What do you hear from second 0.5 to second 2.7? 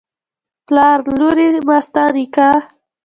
پلار: لورې ماستا نکاح